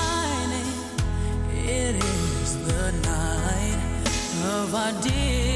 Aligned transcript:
it 1.53 2.03
is 2.03 2.65
the 2.65 2.91
night 3.03 3.77
of 4.55 4.73
our 4.73 4.91
dear. 5.03 5.52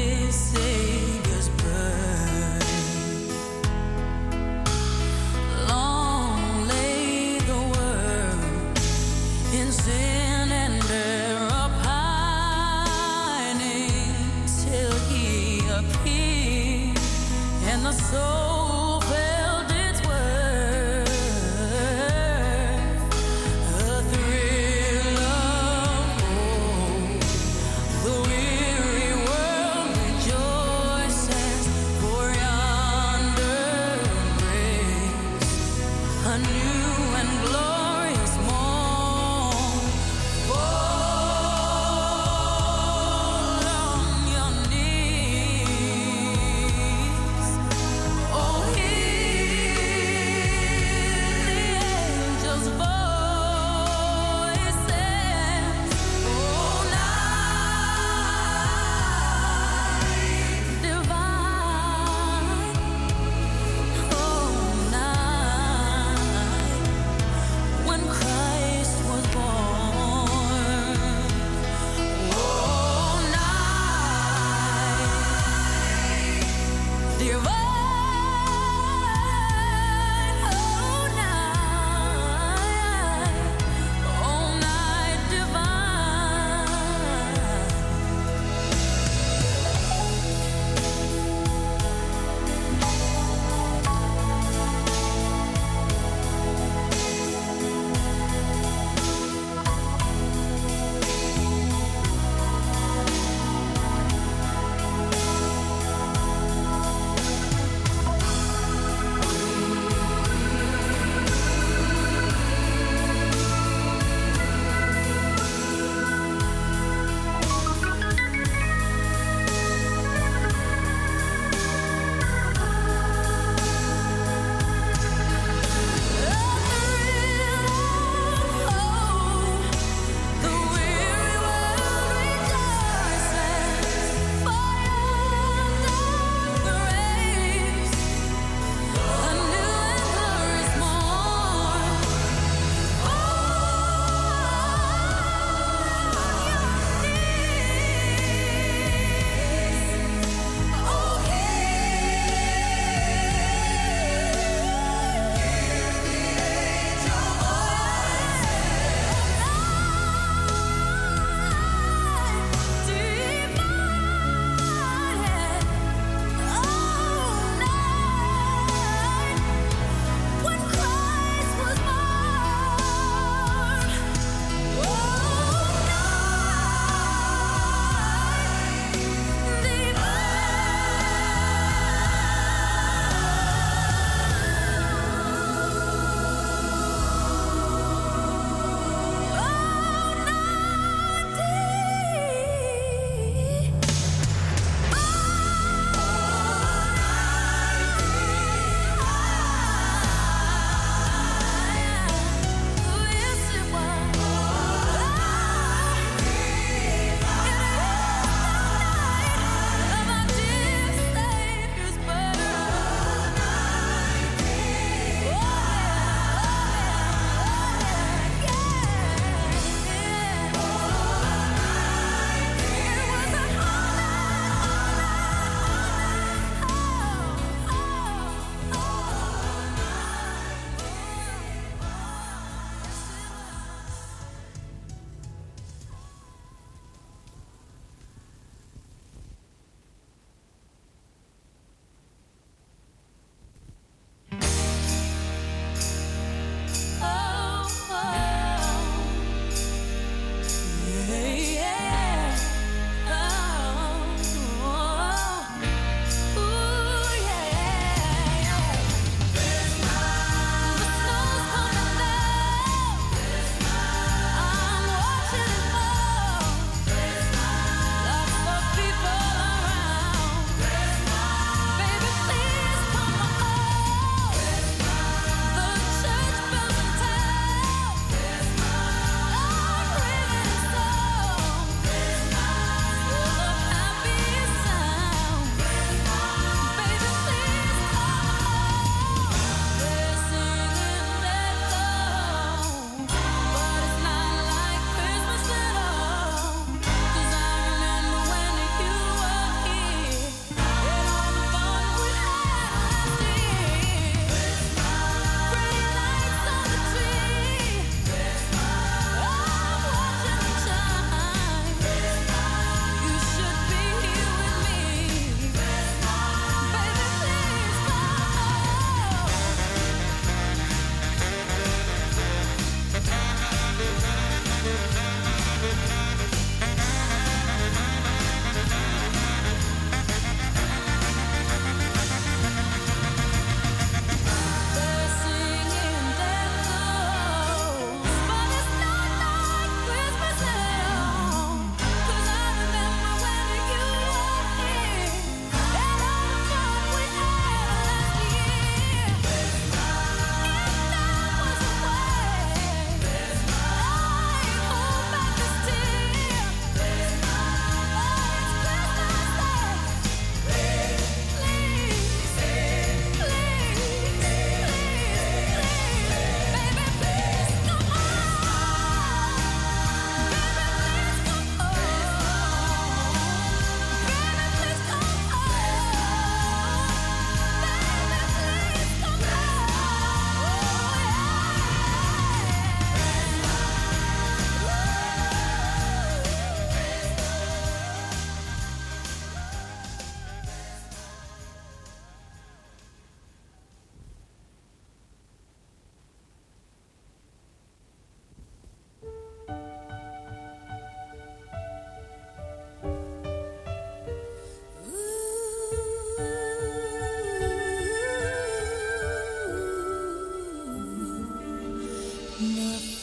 nothing. 412.40 412.97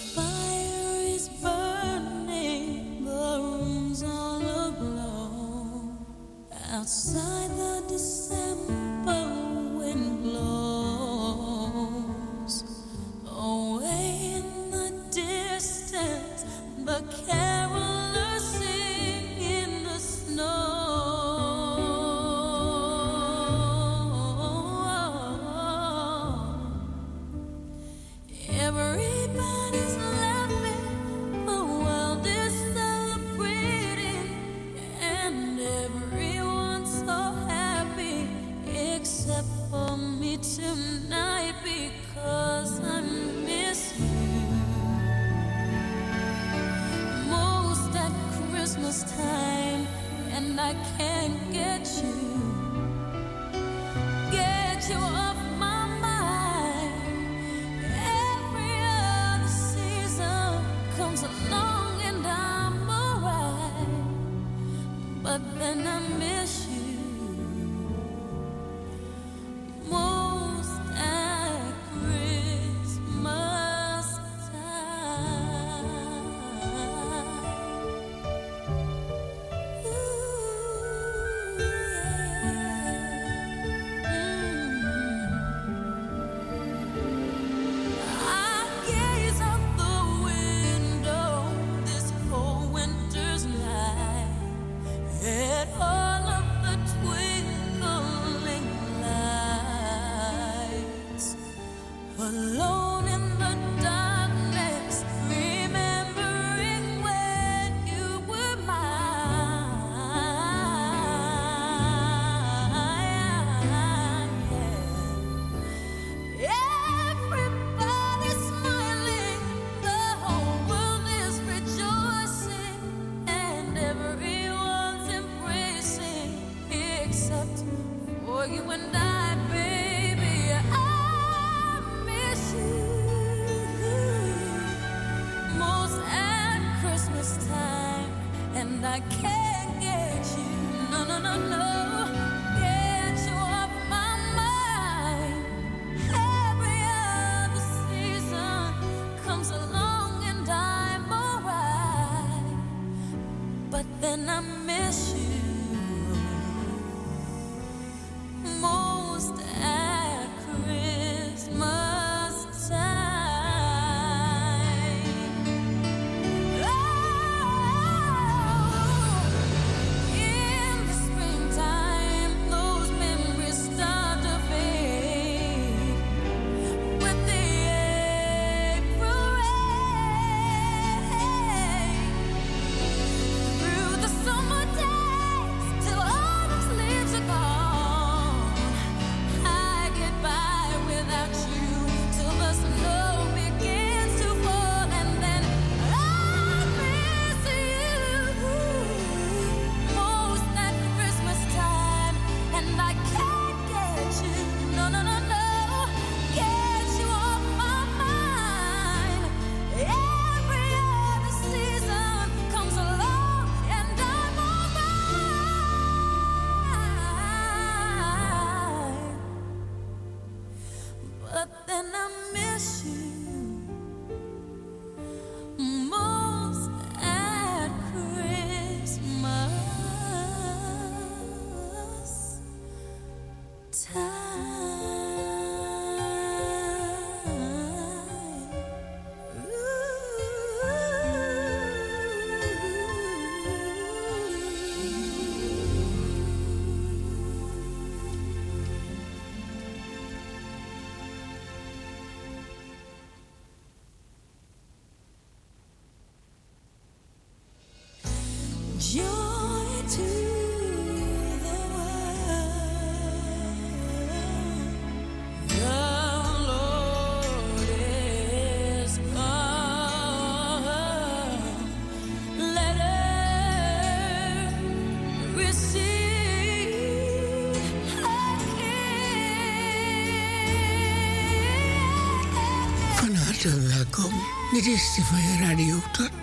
Dit 284.56 284.66
is 284.66 284.96
de 284.96 285.38
Radio. 285.40 285.78
tot 285.92 286.15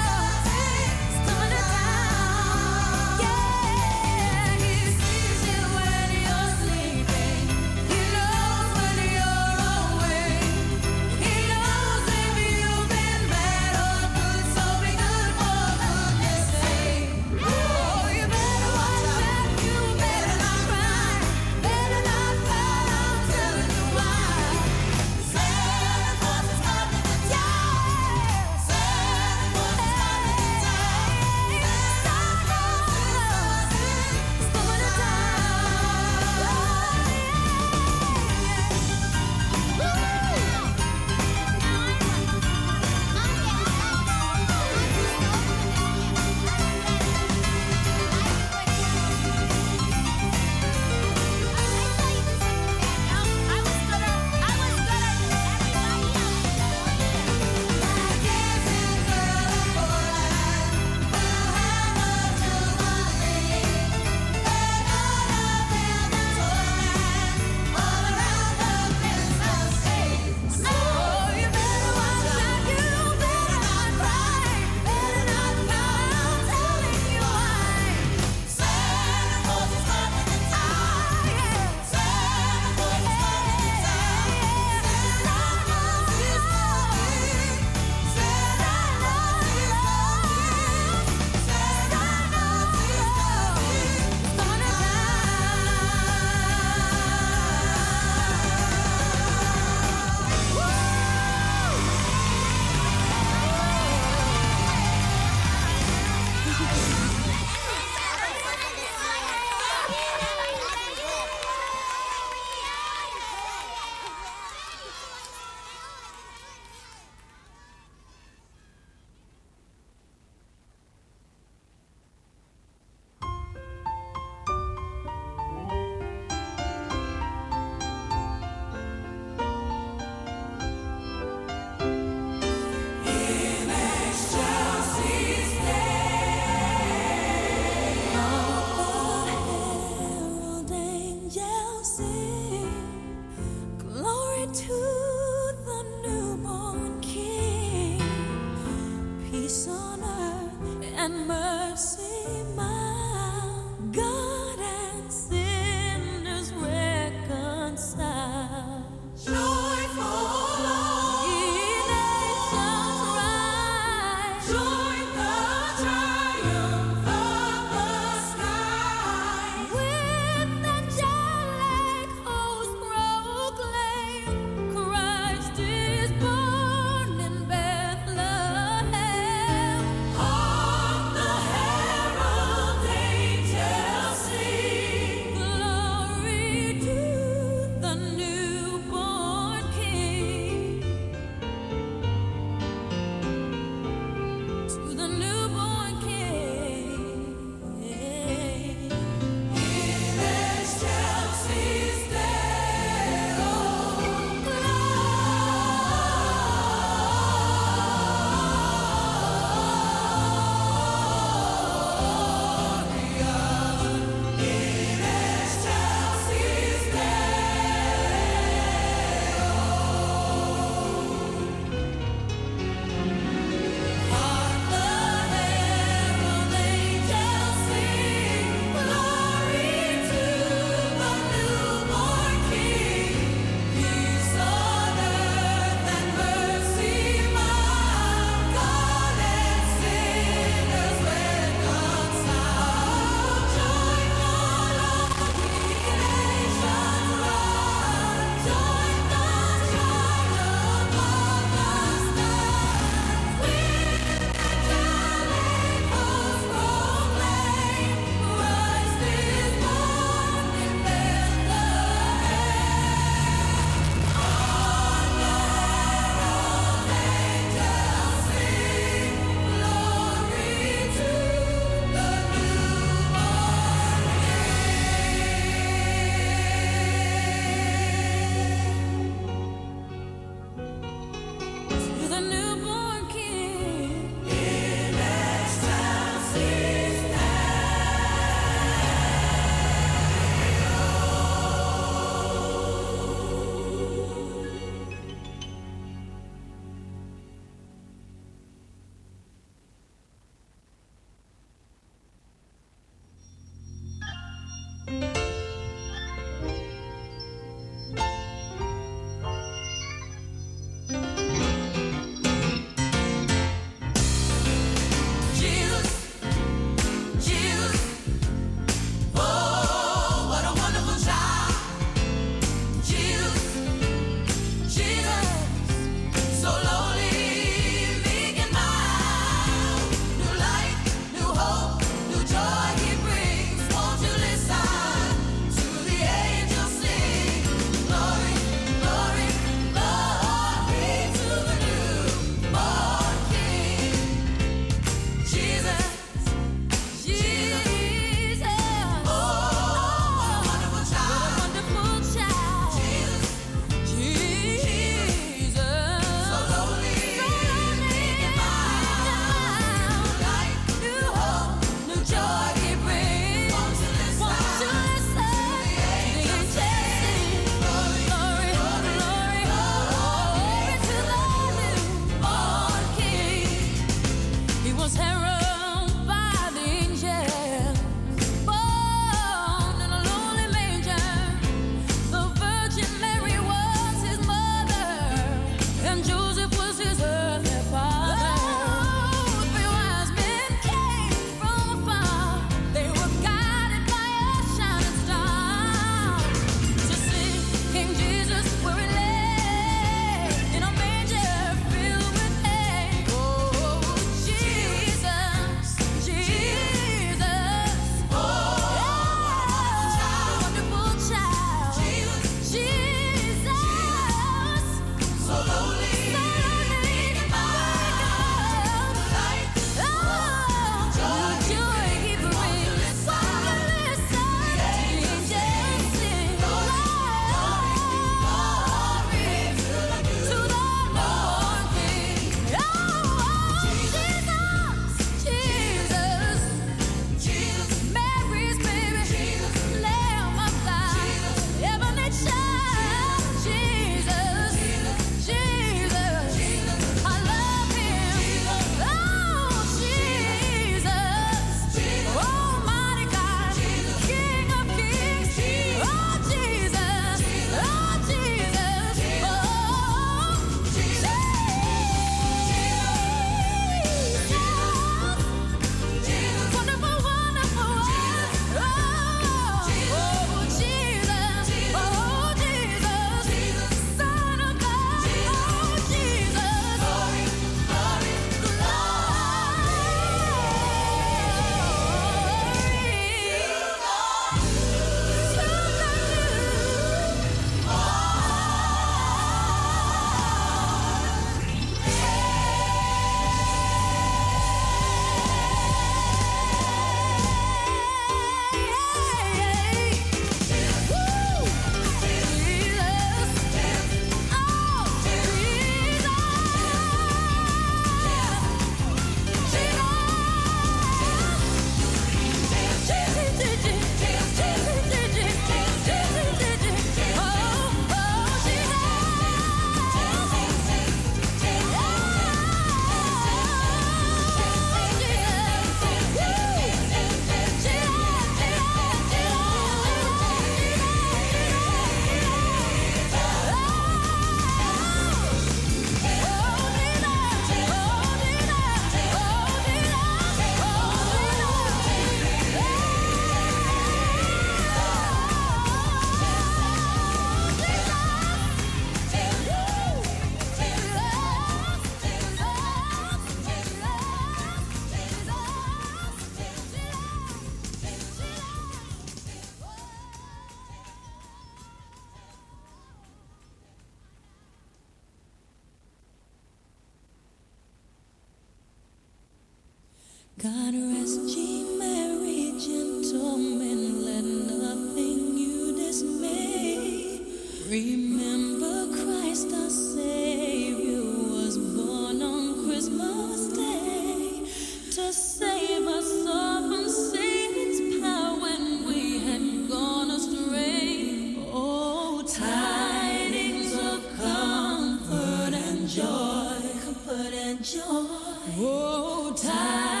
Oh, 598.59 599.31
time. 599.33 600.00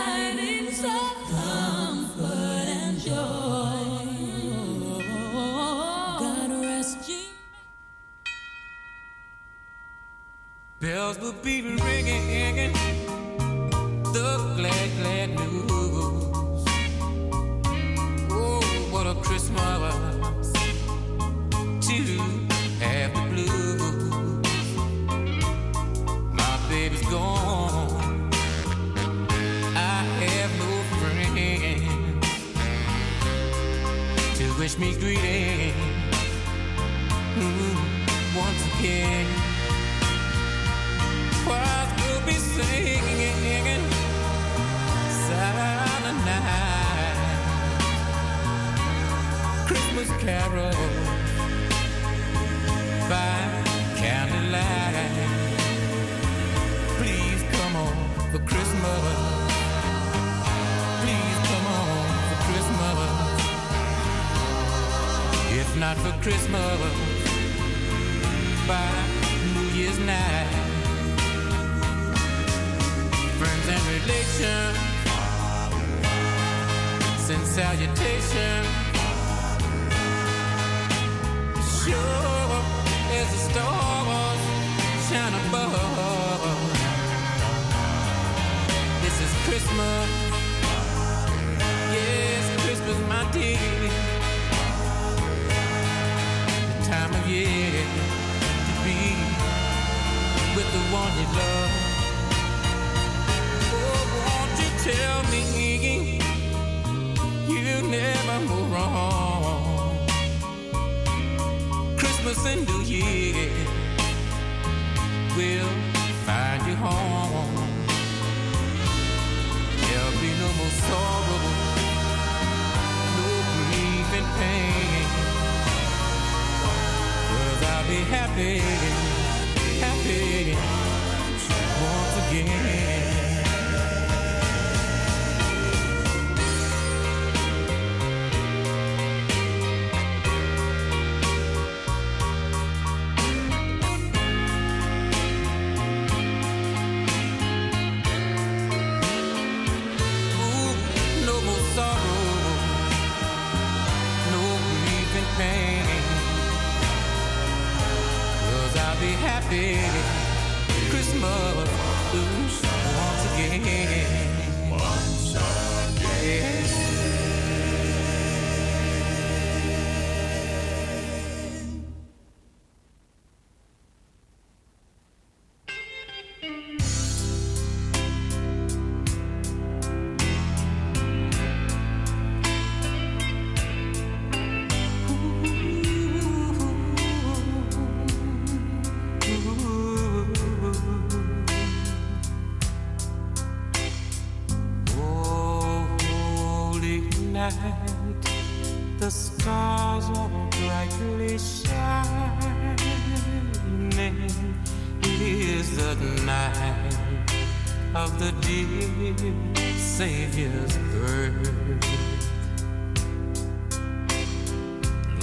his 210.41 210.77
birth. 210.93 211.49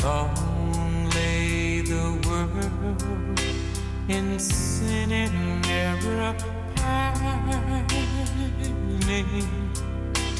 Long 0.04 1.10
lay 1.10 1.80
the 1.80 2.20
world 2.26 3.40
in 4.08 4.38
sin 4.38 5.10
and 5.12 5.66
error 5.66 6.34
pining 6.76 7.88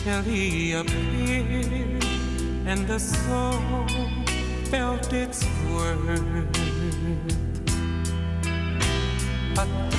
till 0.04 0.22
he 0.22 0.72
appeared 0.72 2.04
and 2.66 2.86
the 2.86 2.98
soul 2.98 3.86
felt 4.70 5.12
its 5.12 5.44
worth. 5.72 6.22
A 9.58 9.97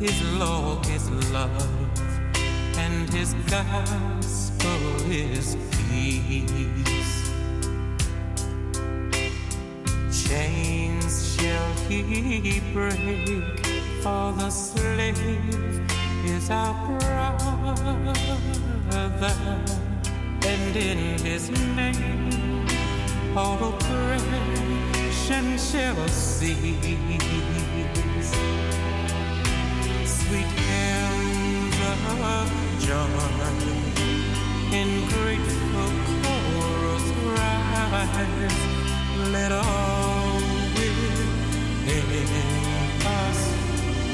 His 0.00 0.16
law 0.40 0.80
is 0.96 1.04
love, 1.30 1.70
and 2.84 3.08
His 3.14 3.30
gospel 3.54 4.82
is 5.08 5.56
peace. 5.76 7.16
Chains 10.26 11.12
shall 11.34 11.72
He 11.88 12.60
break, 12.74 13.66
for 14.02 14.26
the 14.40 14.50
slave 14.50 15.86
is 16.34 16.50
our 16.50 16.74
brother 18.90 19.85
and 20.46 20.76
in 20.76 20.98
his 21.24 21.50
name 21.50 22.66
all 23.36 23.58
oppression 23.68 25.58
shall 25.58 26.08
cease. 26.08 27.10
Sweet 30.04 30.50
hymns 30.68 31.78
of 31.86 32.48
joy 32.78 33.76
in 34.72 34.90
grateful 35.08 35.92
chorus 36.08 37.06
rise. 37.38 38.58
Let 39.32 39.52
all 39.52 40.40
within 40.76 42.06
us 43.18 43.40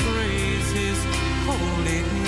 praise 0.04 0.68
his 0.72 0.98
holy 1.46 2.00
name. 2.02 2.21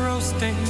Roasting 0.00 0.69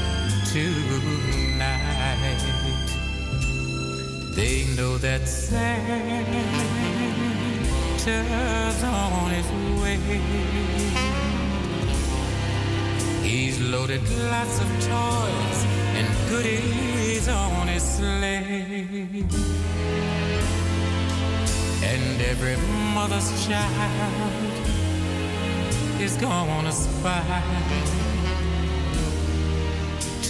tonight. 0.53 2.41
They 4.35 4.65
know 4.75 4.97
that 4.97 5.25
Santa's 5.27 6.03
on 8.83 9.31
his 9.31 9.49
way. 9.81 9.99
He's 13.23 13.61
loaded 13.61 14.01
lots 14.29 14.59
of 14.59 14.67
toys 14.89 15.59
and 15.97 16.07
goodies 16.29 17.27
on 17.29 17.67
his 17.67 17.83
sleigh. 17.83 19.25
And 21.91 22.21
every 22.21 22.57
mother's 22.93 23.29
child 23.47 24.33
is 26.01 26.17
gonna 26.17 26.71
spy 26.73 28.10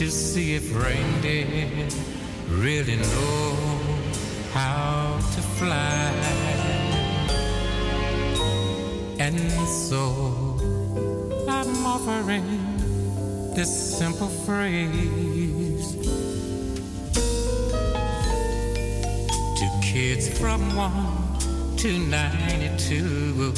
to 0.01 0.09
see 0.09 0.55
if 0.55 0.75
reindeer 0.75 1.87
really 2.49 2.95
know 2.95 3.55
how 4.51 5.15
to 5.35 5.41
fly. 5.59 6.11
And 9.19 9.39
so 9.67 10.57
I'm 11.47 11.85
offering 11.85 12.47
this 13.53 13.69
simple 13.99 14.27
phrase 14.27 15.93
to 19.59 19.67
kids 19.83 20.35
from 20.39 20.75
1 20.75 21.77
to 21.77 21.99
92. 22.09 23.53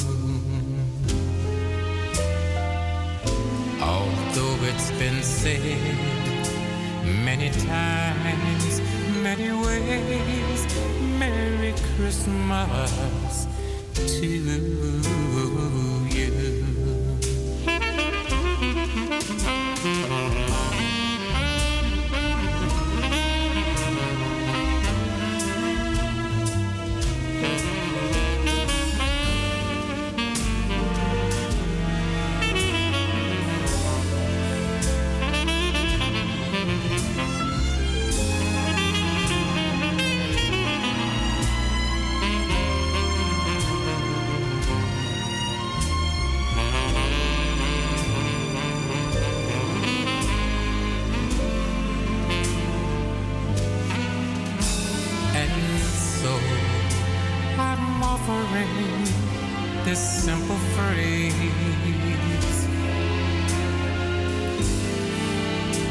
Although 3.80 4.58
it's 4.66 4.90
been 4.98 5.22
said 5.22 6.33
many 7.44 7.66
times, 7.66 8.80
many 9.22 9.52
ways. 9.52 10.66
Merry 11.18 11.74
Christmas 11.96 13.46
to 13.94 14.26
you. 14.26 15.03
this 59.94 60.24
simple 60.24 60.56
phrase 60.74 61.32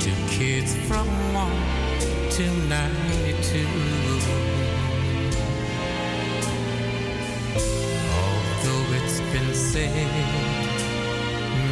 to 0.04 0.12
kids 0.28 0.76
from 0.89 1.08
one 1.34 1.56
to 2.30 2.45
ninety-two. 2.68 3.66
Although 8.20 8.86
it's 8.97 9.22
been 9.32 9.54
said 9.54 10.12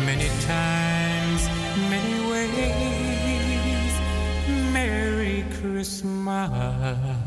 many 0.05 0.29
times, 0.47 1.49
many 1.89 2.15
ways, 2.31 3.93
Merry 4.71 5.43
Christmas. 5.59 7.20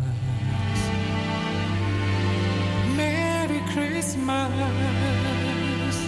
Christmas. 4.14 5.98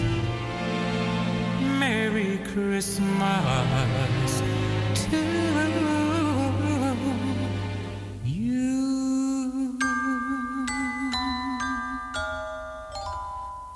Merry 1.77 2.39
Christmas 2.53 4.41
to 5.11 5.17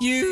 you. 0.00 0.24
Oh, 0.24 0.31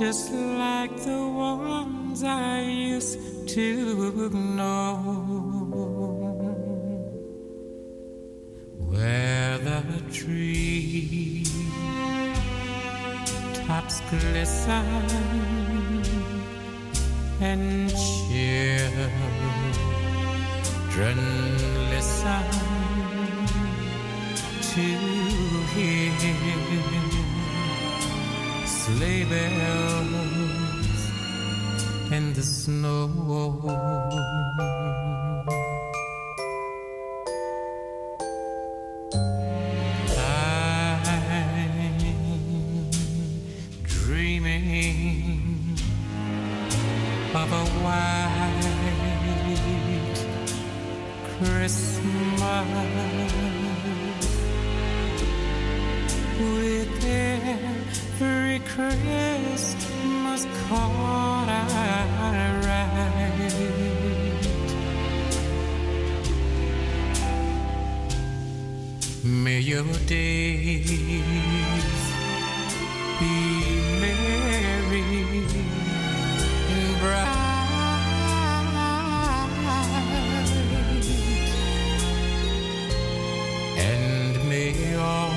Just 0.00 0.32
like 0.32 0.96
the 1.04 1.28
ones 1.28 2.24
I 2.24 2.62
used 2.62 3.18
to 3.48 4.30
know, 4.30 4.96
where 8.78 9.58
the 9.58 9.82
tree 10.10 11.44
tops 13.66 14.00
glisten 14.08 14.86
and 17.42 17.90
children 17.90 19.18
listen 21.90 22.44
to 24.72 24.80
hear. 25.74 26.10
Sleigh 28.96 29.24
bells 29.24 29.89
May 69.22 69.60
your 69.60 69.84
days 70.06 70.86
be 73.20 73.26
merry 74.00 75.02
and 76.70 76.98
bright, 77.00 77.28
and 83.76 84.48
may 84.48 84.96
all 84.96 85.30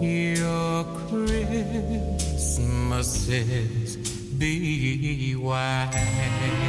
your 0.00 0.84
Christmases 1.08 3.96
be 4.38 5.34
white. 5.34 6.65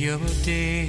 Before 0.00 0.80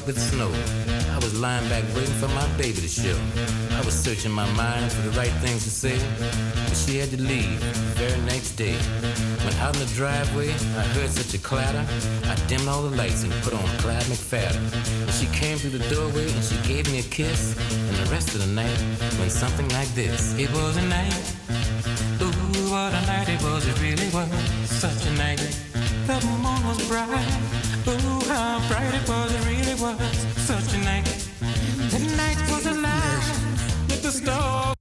white 0.00 0.06
with 0.06 0.18
snow. 0.18 0.50
I 1.12 1.16
was 1.16 1.38
lying 1.38 1.68
back 1.68 1.84
waiting 1.94 2.14
for 2.14 2.28
my 2.28 2.46
baby 2.56 2.80
to 2.80 2.88
show. 2.88 3.16
I 3.72 3.82
was 3.84 3.94
searching 3.94 4.30
my 4.30 4.50
mind 4.52 4.92
for 4.92 5.02
the 5.02 5.16
right 5.16 5.32
things 5.42 5.64
to 5.64 5.70
say, 5.70 5.98
but 6.66 6.76
she 6.76 6.98
had 6.98 7.10
to 7.10 7.20
leave 7.20 7.60
the 7.60 7.94
very 8.04 8.20
next 8.22 8.52
day. 8.52 8.76
When 9.44 9.54
out 9.54 9.74
in 9.74 9.80
the 9.80 9.92
driveway, 9.94 10.50
I 10.50 10.84
heard 10.94 11.10
such 11.10 11.34
a 11.34 11.38
clatter. 11.38 11.84
I 12.24 12.34
dimmed 12.46 12.68
all 12.68 12.82
the 12.82 12.96
lights 12.96 13.22
and 13.22 13.32
put 13.42 13.54
on 13.54 13.66
Clyde 13.78 14.02
McPhatter. 14.04 14.60
And 15.02 15.10
she 15.10 15.26
came 15.38 15.58
through 15.58 15.78
the 15.78 15.94
doorway 15.94 16.30
and 16.30 16.44
she 16.44 16.56
gave 16.68 16.90
me 16.92 17.00
a 17.00 17.08
kiss. 17.18 17.56
And 17.70 17.96
the 17.96 18.10
rest 18.10 18.34
of 18.34 18.40
the 18.40 18.52
night 18.52 18.78
went 19.18 19.32
something 19.32 19.68
like 19.70 19.88
this. 19.94 20.38
It 20.38 20.50
was 20.52 20.76
a 20.76 20.86
night 20.86 21.39